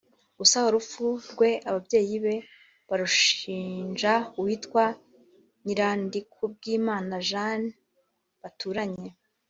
[0.39, 2.35] gusa urupfu rwe ababyeyi be
[2.89, 4.83] barushinja uwitwa
[5.63, 7.71] Nyirandikubwimana Jeanne
[8.41, 9.09] baturanye